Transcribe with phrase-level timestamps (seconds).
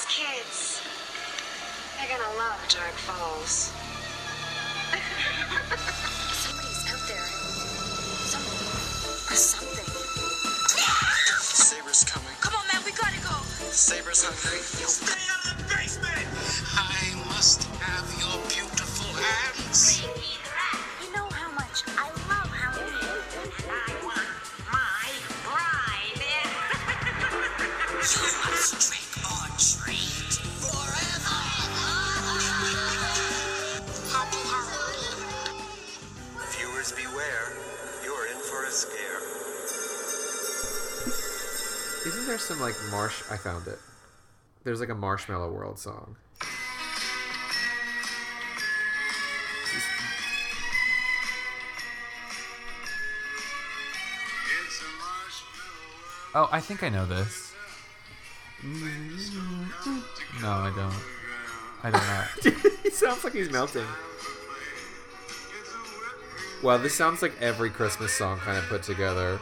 [0.00, 0.80] Those kids,
[1.98, 3.68] they're gonna love Dark Falls.
[6.32, 7.28] Somebody's out there.
[8.24, 8.64] Somebody.
[9.28, 9.84] Or something.
[11.44, 12.32] Saber's coming.
[12.40, 13.44] Come on, man, we gotta go.
[13.72, 14.60] Saber's hungry.
[14.64, 16.28] Stay out of the basement!
[16.80, 20.00] I must have your beautiful hands.
[20.00, 23.20] You know how much I love Halloween.
[23.68, 24.32] I want
[24.64, 25.12] my
[25.44, 26.24] bride.
[28.00, 29.19] You must trick
[42.30, 43.24] Isn't there some like marsh?
[43.28, 43.80] I found it.
[44.62, 46.14] There's like a Marshmallow World song.
[46.40, 46.46] It's
[54.80, 57.52] a marshmallow Oh, I think I know this.
[60.40, 60.94] No, I don't.
[61.82, 62.28] I do not.
[62.44, 62.70] Know.
[62.84, 63.86] he sounds like he's melting.
[66.62, 69.40] Wow, this sounds like every Christmas song kind of put together.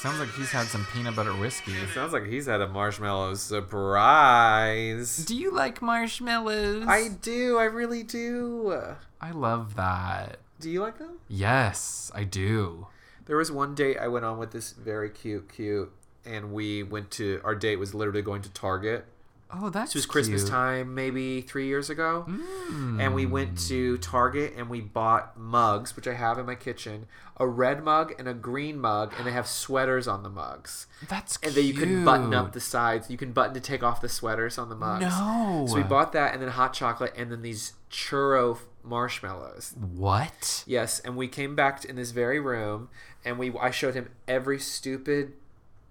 [0.00, 1.72] Sounds like he's had some peanut butter whiskey.
[1.72, 5.24] It sounds like he's had a marshmallow surprise.
[5.24, 6.84] Do you like marshmallows?
[6.86, 8.80] I do, I really do.
[9.20, 10.36] I love that.
[10.60, 11.18] Do you like them?
[11.26, 12.86] Yes, I do.
[13.26, 15.92] There was one date I went on with this very cute, cute,
[16.24, 19.04] and we went to our date was literally going to Target.
[19.50, 20.50] Oh, that's This was Christmas cute.
[20.50, 22.26] time, maybe three years ago.
[22.28, 23.00] Mm.
[23.00, 27.06] And we went to Target and we bought mugs, which I have in my kitchen
[27.38, 30.86] a red mug and a green mug, and they have sweaters on the mugs.
[31.08, 33.10] That's And then you can button up the sides.
[33.10, 35.02] You can button to take off the sweaters on the mugs.
[35.02, 35.66] No.
[35.68, 39.74] So we bought that and then hot chocolate and then these churro marshmallows.
[39.78, 40.64] What?
[40.66, 42.88] Yes, and we came back in this very room,
[43.24, 45.34] and we I showed him every stupid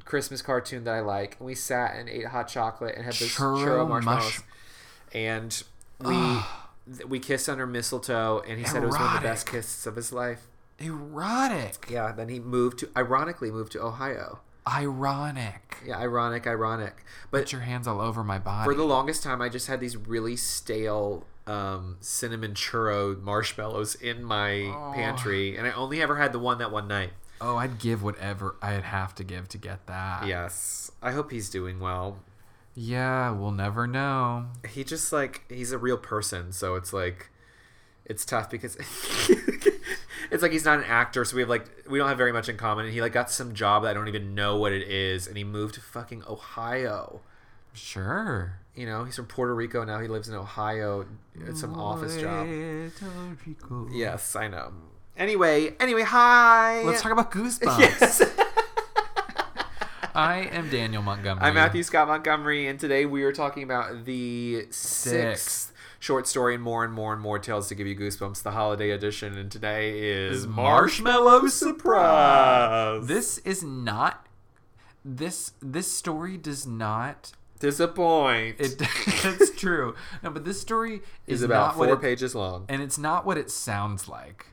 [0.08, 3.30] Christmas cartoon that I like, and we sat and ate hot chocolate and had those
[3.30, 4.40] churro, Churro marshmallows, mush-
[5.14, 5.64] and
[6.00, 6.40] we
[6.96, 9.86] th- we kissed under mistletoe, and he said it was one of the best kisses
[9.86, 10.48] of his life.
[10.80, 11.90] Erotic.
[11.90, 14.40] Yeah, then he moved to ironically moved to Ohio.
[14.67, 15.78] Ironic.
[15.86, 18.66] Yeah, ironic, ironic, but Put your hands all over my body.
[18.66, 24.23] for the longest time, I just had these really stale um, cinnamon churro marshmallows in
[24.23, 27.12] my pantry, and I only ever had the one that one night.
[27.42, 30.27] Oh, I'd give whatever I'd have to give to get that.
[30.27, 30.92] Yes.
[31.02, 32.20] I hope he's doing well.
[32.75, 34.48] Yeah, we'll never know.
[34.70, 37.31] He just like he's a real person, so it's like
[38.05, 38.75] it's tough because
[40.31, 42.49] it's like he's not an actor, so we have like we don't have very much
[42.49, 42.86] in common.
[42.86, 45.36] And he like got some job that I don't even know what it is, and
[45.37, 47.21] he moved to fucking Ohio.
[47.73, 48.59] Sure.
[48.75, 49.99] You know, he's from Puerto Rico now.
[49.99, 51.05] He lives in Ohio
[51.48, 52.48] at some office job.
[53.92, 54.71] Yes, I know.
[55.17, 56.83] Anyway, anyway, hi.
[56.83, 57.80] Let's talk about Goosebumps.
[57.80, 58.22] Yes.
[60.16, 61.44] I am Daniel Montgomery.
[61.45, 65.73] I'm Matthew Scott Montgomery, and today we are talking about the sixth Sixth.
[66.00, 68.92] short story and more and more and more tales to give you goosebumps, the holiday
[68.92, 69.38] edition.
[69.38, 73.08] And today is Is Marshmallow Surprise.
[73.08, 74.26] This is not.
[75.04, 77.32] This this story does not.
[77.60, 78.78] disappoint It
[79.23, 79.95] that's true.
[80.22, 82.66] No, but this story is, is about four it- pages long.
[82.70, 84.48] and it's not what it sounds like.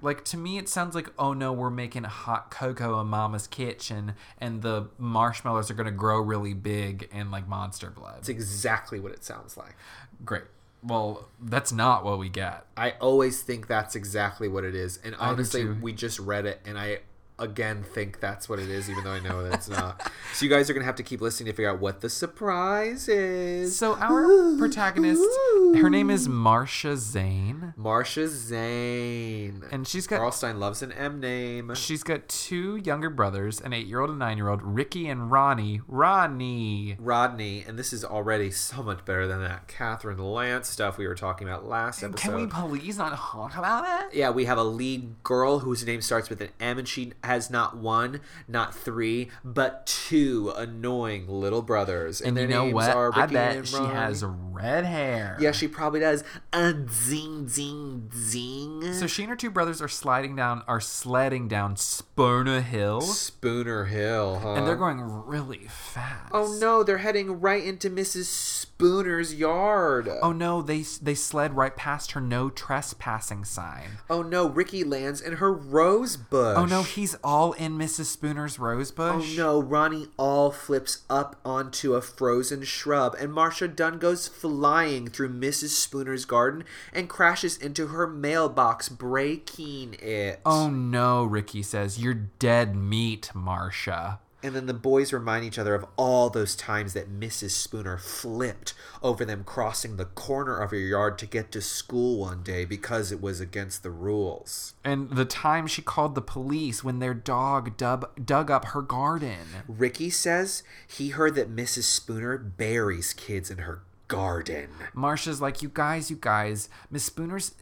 [0.00, 4.14] Like to me, it sounds like oh no, we're making hot cocoa in Mama's kitchen,
[4.38, 8.18] and the marshmallows are gonna grow really big and like monster blood.
[8.18, 9.76] It's exactly what it sounds like.
[10.24, 10.44] Great.
[10.82, 12.64] Well, that's not what we get.
[12.76, 14.98] I always think that's exactly what it is.
[15.02, 15.76] And do honestly, too.
[15.80, 17.00] we just read it, and I
[17.38, 20.10] again think that's what it is, even though I know that it's not.
[20.34, 23.08] so you guys are gonna have to keep listening to figure out what the surprise
[23.08, 23.76] is.
[23.76, 25.74] So our Ooh, protagonist, ooh.
[25.80, 29.62] her name is Marcia Zane, Marcia Zane.
[29.70, 30.32] and she's got R.L.
[30.32, 31.74] Stine loves an M name.
[31.74, 35.80] she's got two younger brothers, an eight-year-old and nine-year-old, Ricky and Ronnie.
[35.86, 36.96] Ronnie.
[36.98, 41.14] Rodney, and this is already so much better than that Catherine Lance stuff we were
[41.14, 42.20] talking about last episode.
[42.20, 42.46] Can we
[42.78, 44.14] please not talk about it?
[44.16, 47.50] yeah, we have a lead girl whose name starts with an M, and she has
[47.50, 52.20] not one, not three, but two annoying little brothers.
[52.20, 52.96] And their you know names what?
[52.96, 55.36] Are I bet and she has red hair.
[55.38, 56.24] Yeah, she probably does.
[56.52, 58.94] A zing, zing, zing.
[58.94, 63.84] So she and her two brothers are sliding down, are sledding down Spooner Hill, Spooner
[63.84, 64.54] Hill, huh?
[64.54, 66.30] and they're going really fast.
[66.32, 68.24] Oh no, they're heading right into Mrs.
[68.24, 70.08] Spooner's yard.
[70.22, 73.98] Oh no, they they sled right past her no trespassing sign.
[74.08, 76.56] Oh no, Ricky lands in her rose bush.
[76.56, 78.06] Oh no, he's all in Mrs.
[78.06, 79.34] Spooner's rosebush.
[79.34, 85.08] Oh no, Ronnie all flips up onto a frozen shrub, and Marcia Dunn goes flying
[85.08, 85.70] through Mrs.
[85.70, 90.40] Spooner's garden and crashes into her mailbox, breaking it.
[90.44, 94.20] Oh no, Ricky says, You're dead meat, Marcia.
[94.42, 97.50] And then the boys remind each other of all those times that Mrs.
[97.50, 102.42] Spooner flipped over them crossing the corner of her yard to get to school one
[102.44, 104.74] day because it was against the rules.
[104.84, 109.46] And the time she called the police when their dog dub- dug up her garden.
[109.66, 111.84] Ricky says he heard that Mrs.
[111.84, 114.68] Spooner buries kids in her garden.
[114.94, 117.54] Marsha's like, you guys, you guys, Miss Spooner's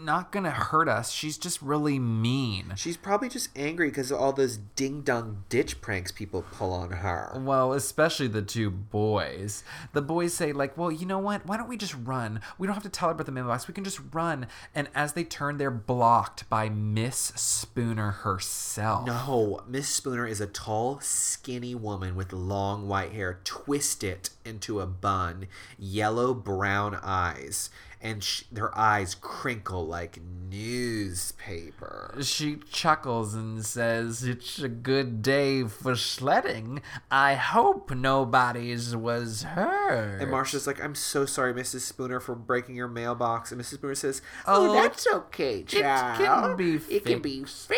[0.00, 1.10] not gonna hurt us.
[1.10, 2.72] She's just really mean.
[2.76, 6.90] She's probably just angry because of all those ding dong ditch pranks people pull on
[6.90, 7.32] her.
[7.36, 9.64] Well, especially the two boys.
[9.92, 11.46] The boys say, like, well, you know what?
[11.46, 12.40] Why don't we just run?
[12.58, 13.68] We don't have to tell her about the mailbox.
[13.68, 14.46] We can just run.
[14.74, 19.06] And as they turn, they're blocked by Miss Spooner herself.
[19.06, 24.86] No, Miss Spooner is a tall, skinny woman with long white hair twisted into a
[24.86, 25.46] bun,
[25.78, 30.18] yellow brown eyes, and sh- her eyes crinkle like
[30.50, 32.14] newspaper.
[32.22, 36.82] She chuckles and says, It's a good day for sledding.
[37.10, 40.20] I hope nobody's was hurt.
[40.20, 41.80] And Marsha's like, I'm so sorry, Mrs.
[41.80, 43.52] Spooner, for breaking your mailbox.
[43.52, 43.74] And Mrs.
[43.74, 46.18] Spooner says, Oh, Oh, that's okay, child.
[46.18, 47.70] can be It can be fixed.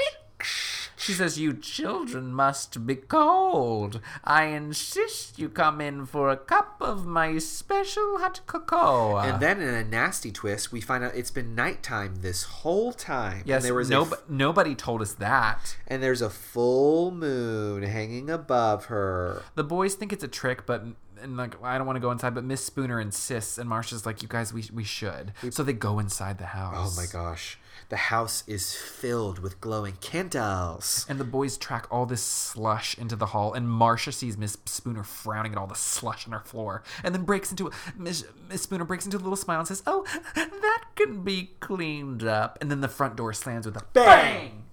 [1.00, 4.00] She says, You children must be cold.
[4.22, 9.16] I insist you come in for a cup of my special hot cocoa.
[9.16, 13.42] And then, in a nasty twist, we find out it's been nighttime this whole time.
[13.46, 15.76] yes, and there was a nob- f- nobody told us that.
[15.86, 19.42] and there's a full moon hanging above her.
[19.54, 20.84] The boys think it's a trick, but
[21.22, 24.22] and like I don't want to go inside, but Miss Spooner insists, and Marsha's like,
[24.22, 26.96] "You guys, we we should." So they go inside the house.
[26.98, 27.58] Oh my gosh.
[27.88, 31.04] The house is filled with glowing candles.
[31.08, 35.02] And the boys track all this slush into the hall, and Marcia sees Miss Spooner
[35.02, 38.84] frowning at all the slush on her floor, and then breaks into Miss Miss Spooner
[38.84, 42.80] breaks into a little smile and says, "Oh, that can be cleaned up." And then
[42.80, 44.64] the front door slams with a bang.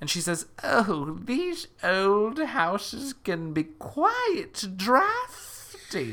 [0.00, 5.43] And she says, "Oh, these old houses can be quite drafty."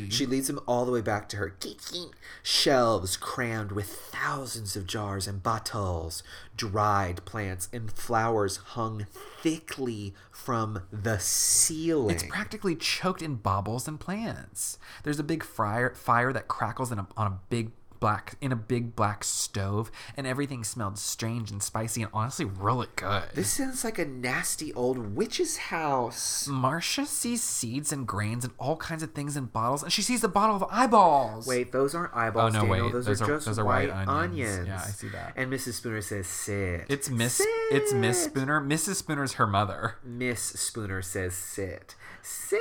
[0.10, 2.12] She leads him all the way back to her kitchen.
[2.44, 6.24] Shelves crammed with thousands of jars and bottles,
[6.56, 9.08] dried plants, and flowers hung
[9.42, 12.16] thickly from the ceiling.
[12.16, 14.78] It's practically choked in baubles and plants.
[15.04, 17.72] There's a big fire fire that crackles in a, on a big
[18.02, 22.88] black in a big black stove, and everything smelled strange and spicy and honestly really
[22.98, 23.24] good.
[23.34, 26.46] this sounds like a nasty old witch's house.
[26.50, 30.22] Marcia sees seeds and grains and all kinds of things in bottles, and she sees
[30.24, 31.48] a bottle of eyeballs.
[31.48, 32.54] Wait, those aren't eyeballs.
[32.56, 32.86] Oh, no, Daniel.
[32.88, 32.92] wait.
[32.94, 34.50] Those, Those are are- just those are white, white onions.
[34.58, 34.68] onions.
[34.68, 35.34] Yeah, I see that.
[35.38, 35.74] And Mrs.
[35.74, 37.42] Spooner says, "Sit." it's Miss.
[37.72, 38.60] It's Miss Spooner.
[38.60, 38.96] Mrs.
[38.96, 39.96] Spooner's her mother.
[40.04, 42.60] Miss Spooner says, "Sit, sit."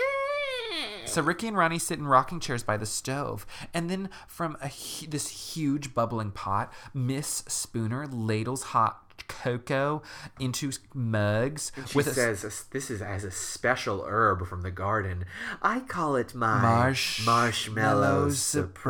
[1.11, 4.71] So Ricky and Ronnie sit in rocking chairs by the stove, and then from a
[5.09, 10.03] this huge bubbling pot, Miss Spooner ladles hot cocoa
[10.39, 15.25] into mugs She with a says, "This is as a special herb from the garden.
[15.61, 18.87] I call it my Marsh- marshmallow mellow surprise."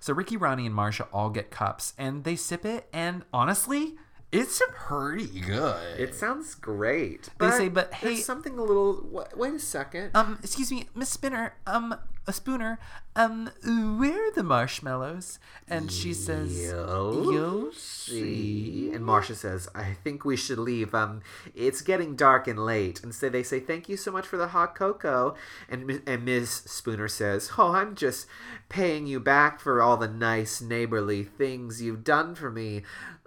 [0.00, 3.94] So Ricky, Ronnie, and Marsha all get cups, and they sip it, and honestly,
[4.32, 6.00] it's pretty good.
[6.00, 7.28] It sounds great.
[7.38, 9.06] They say, but there's hey- something a little.
[9.10, 10.10] wa- Wait a second.
[10.14, 11.94] um, excuse me, Miss Spinner, um,
[12.26, 12.78] a Spooner,
[13.16, 13.50] um,
[13.98, 15.38] where are the marshmallows?
[15.68, 18.90] And she says, You'll You'll see.
[18.94, 20.94] And Marcia says, I think we should leave.
[20.94, 21.20] Um,
[21.54, 23.02] it's getting dark and late.
[23.02, 25.34] And so they say, Thank you so much for the hot cocoa.
[25.68, 26.62] And and Ms.
[26.66, 28.26] Spooner says, Oh, I'm just
[28.68, 32.82] paying you back for all the nice neighborly things you've done for me.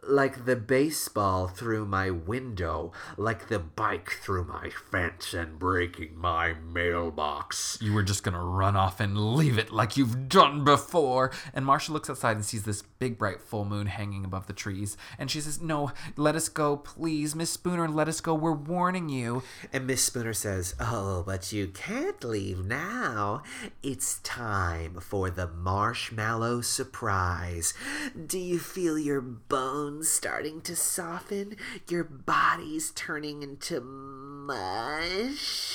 [0.08, 6.54] Like the baseball through my window, like the bike through my fence and breaking my
[6.54, 7.78] mailbox.
[7.82, 11.32] You were just gonna run off and leave it like you've done before.
[11.54, 14.98] And Marsha looks outside and sees this big bright full moon hanging above the trees.
[15.18, 17.36] And she says, No, let us go, please.
[17.36, 18.34] Miss Spooner, let us go.
[18.34, 19.44] We're warning you.
[19.74, 23.44] And Miss Spooner says, Oh, but you can't leave now.
[23.82, 27.74] It's time for the marshmallow surprise.
[28.28, 31.56] Do you feel your bones starting to soften?
[31.88, 35.75] Your body's turning into mush?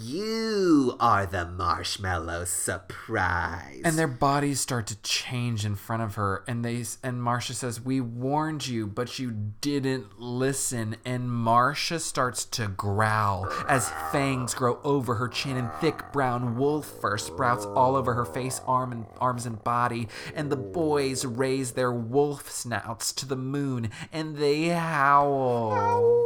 [0.00, 3.82] You are the marshmallow surprise.
[3.84, 7.80] And their bodies start to change in front of her, and they and Marcia says,
[7.80, 14.80] "We warned you, but you didn't listen." And Marcia starts to growl as fangs grow
[14.82, 19.06] over her chin, and thick brown wolf fur sprouts all over her face, arm and
[19.20, 20.08] arms and body.
[20.34, 26.16] And the boys raise their wolf snouts to the moon, and they howl.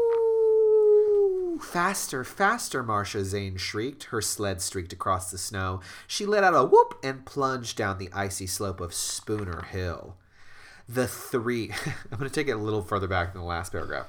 [1.61, 4.05] Faster, faster, Marcia Zane shrieked.
[4.05, 5.81] Her sled streaked across the snow.
[6.07, 10.17] She let out a whoop and plunged down the icy slope of Spooner Hill.
[10.89, 11.71] The three.
[12.11, 14.07] I'm going to take it a little further back than the last paragraph.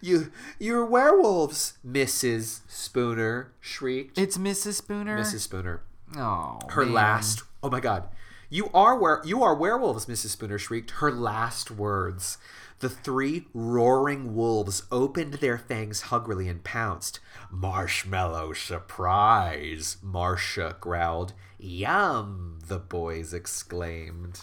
[0.00, 2.60] You, you're werewolves, Mrs.
[2.68, 4.16] Spooner shrieked.
[4.18, 4.74] It's Mrs.
[4.74, 5.18] Spooner.
[5.18, 5.40] Mrs.
[5.40, 5.80] Spooner.
[6.16, 6.94] Oh, Her man.
[6.94, 7.42] last.
[7.62, 8.08] Oh my God.
[8.52, 10.30] You are were you are werewolves, Mrs.
[10.30, 10.90] Spooner shrieked.
[10.92, 12.36] Her last words.
[12.80, 17.20] The three roaring wolves opened their fangs hungrily and pounced.
[17.48, 21.32] Marshmallow surprise, Marcia growled.
[21.58, 24.40] Yum, the boys exclaimed.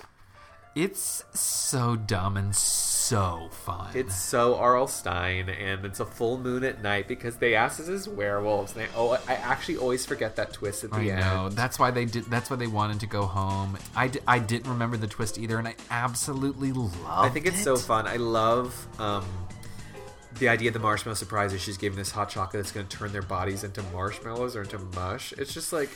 [0.77, 3.89] It's so dumb and so fun.
[3.95, 4.85] It's so R.L.
[4.85, 8.75] Stine, and it's a full moon at night because they asked us as werewolves.
[8.75, 11.19] And they, oh, I actually always forget that twist at the I end.
[11.21, 11.49] know.
[11.49, 12.25] That's why they did.
[12.25, 13.75] That's why they wanted to go home.
[13.95, 16.95] I, I didn't remember the twist either, and I absolutely love.
[17.07, 18.05] I think it's so fun.
[18.05, 19.25] I love um,
[20.37, 22.97] the idea of the marshmallow surprise is she's giving this hot chocolate that's going to
[22.97, 25.33] turn their bodies into marshmallows or into mush.
[25.39, 25.89] It's just like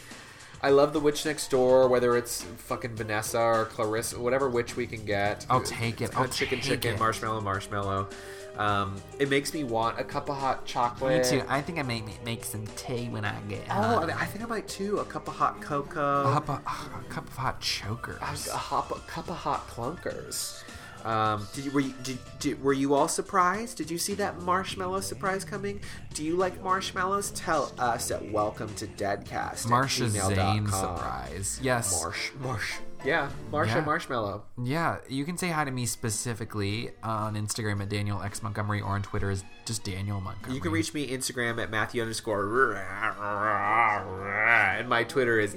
[0.63, 4.85] I love the witch next door, whether it's fucking Vanessa or Clarissa, whatever witch we
[4.85, 5.45] can get.
[5.49, 6.15] I'll take it.
[6.15, 6.99] I'll chicken, take chicken, it.
[6.99, 8.09] marshmallow, marshmallow.
[8.57, 11.23] Um, it makes me want a cup of hot chocolate.
[11.23, 11.43] Me too.
[11.47, 14.11] I think I may make some tea when I get Oh, home.
[14.15, 14.99] I think I might too.
[14.99, 16.29] A cup of hot cocoa.
[16.29, 18.19] a, cup of, a cup of hot chokers.
[18.21, 20.61] a, hop, a cup of hot clunkers.
[21.05, 23.77] Um, did you, were you did, did, were you all surprised?
[23.77, 25.81] Did you see that marshmallow surprise coming?
[26.13, 27.31] Do you like marshmallows?
[27.31, 29.67] Tell us at welcome to Deadcast.
[29.67, 31.59] Marsha Zane surprise.
[31.61, 32.01] Yes.
[32.01, 33.85] Marsh, marsh, yeah, Marsha Yeah.
[33.85, 34.43] Marshmallow.
[34.63, 38.89] Yeah, you can say hi to me specifically on Instagram at Daniel X Montgomery or
[38.89, 40.55] on Twitter is just Daniel Montgomery.
[40.55, 45.55] You can reach me Instagram at Matthew underscore and my Twitter is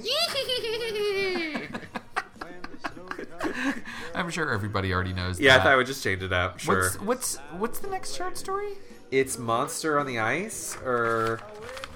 [4.14, 5.40] I'm sure everybody already knows.
[5.40, 5.56] yeah.
[5.56, 6.58] I thought I would just change it up.
[6.60, 8.72] Sure, What's what's what's the next short story?
[9.10, 11.40] it's Monster on the Ice or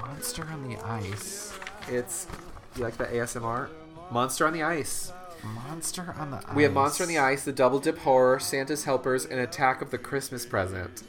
[0.01, 1.53] Monster on the Ice.
[1.89, 2.27] it's
[2.77, 3.69] you like that ASMR?
[4.11, 5.13] Monster on the Ice.
[5.43, 6.55] Monster on the Ice.
[6.55, 9.91] We have Monster on the Ice, The Double Dip Horror, Santa's Helpers, and Attack of
[9.91, 11.03] the Christmas Present.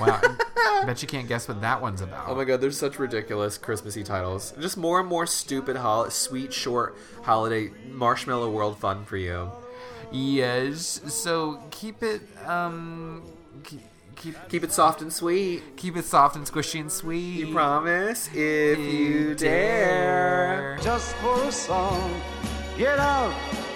[0.00, 0.20] Wow,
[0.84, 2.28] bet you can't guess what that one's about.
[2.28, 4.52] Oh my god, there's such ridiculous Christmassy titles.
[4.60, 9.50] Just more and more stupid, hol- sweet, short holiday Marshmallow World fun for you.
[10.12, 11.00] Yes.
[11.08, 13.22] So keep it um
[13.64, 13.80] keep
[14.16, 15.76] keep, Keep it soft and sweet.
[15.76, 17.40] keep it soft and squishy and sweet.
[17.46, 18.28] You promise?
[18.32, 20.78] If you dare.
[20.82, 22.20] just for a song.
[22.78, 23.32] Get out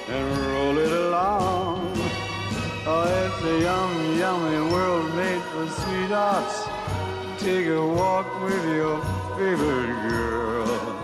[0.09, 1.93] and roll it along.
[2.87, 6.69] Oh, it's a yummy, yummy world made for sweethearts.
[7.43, 9.01] Take a walk with your
[9.37, 11.01] favorite girl.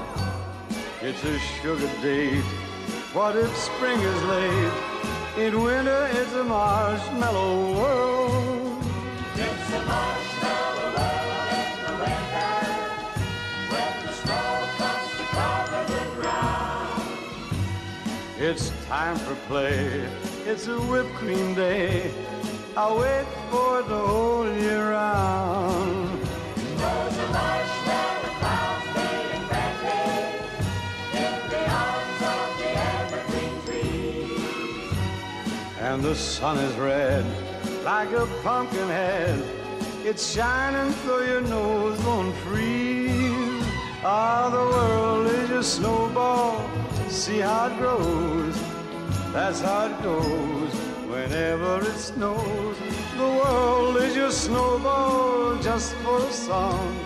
[1.02, 2.44] It's a sugar date.
[3.16, 4.72] What if spring is late?
[5.38, 8.84] In winter, it's a marshmallow world.
[9.34, 12.52] It's a marshmallow world in the winter
[13.72, 17.08] when the snow comes to cover the ground.
[18.38, 20.06] It's time for play.
[20.44, 22.12] It's a whipped cream day.
[22.76, 26.16] I wait for it the whole year round.
[36.16, 37.24] Sun is red
[37.84, 39.38] like a pumpkin head.
[40.02, 43.64] It's shining so your nose won't freeze.
[44.02, 46.64] Ah, the world is your snowball.
[47.08, 48.56] See how it grows.
[49.32, 50.72] That's how it goes
[51.12, 52.76] whenever it snows.
[53.18, 56.96] The world is your snowball just for a song.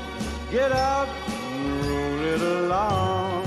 [0.52, 3.42] Get out and roll it along.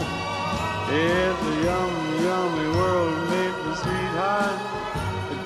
[0.90, 4.73] It's a yummy, yummy world made for sweethearts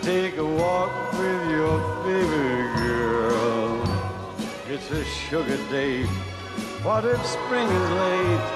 [0.08, 3.84] take a walk with your favorite girl.
[4.70, 6.08] It's a sugar date.
[6.82, 8.48] What if spring is late?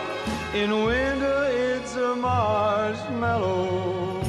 [0.53, 4.22] In winter, it's a marshmallow